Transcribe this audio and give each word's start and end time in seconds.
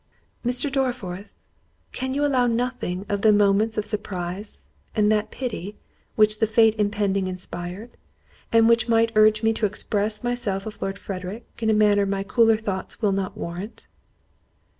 "Mr. 0.43 0.71
Dorriforth, 0.71 1.35
can 1.91 2.15
you 2.15 2.25
allow 2.25 2.47
nothing 2.47 3.05
to 3.05 3.17
the 3.17 3.31
moments 3.31 3.77
of 3.77 3.85
surprise, 3.85 4.65
and 4.95 5.11
that 5.11 5.29
pity, 5.29 5.77
which 6.15 6.39
the 6.39 6.47
fate 6.47 6.73
impending 6.79 7.27
inspired? 7.27 7.91
and 8.51 8.67
which 8.67 8.87
might 8.87 9.11
urge 9.13 9.43
me 9.43 9.53
to 9.53 9.67
express 9.67 10.23
myself 10.23 10.65
of 10.65 10.81
Lord 10.81 10.97
Frederick, 10.97 11.45
in 11.59 11.69
a 11.69 11.73
manner 11.75 12.07
my 12.07 12.23
cooler 12.23 12.57
thoughts 12.57 12.99
will 13.03 13.11
not 13.11 13.37
warrant?" 13.37 13.85